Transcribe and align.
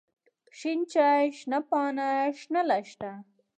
شين 0.57 0.79
چای، 0.91 1.25
شنه 1.39 1.59
پاڼه، 1.69 2.09
شنه 2.39 2.61
لښته. 2.69 3.11